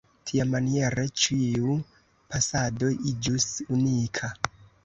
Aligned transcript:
Tiamaniere 0.29 1.03
ĉiu 1.25 1.75
pasado 2.33 2.91
iĝus 3.13 3.47
unika. 3.79 4.33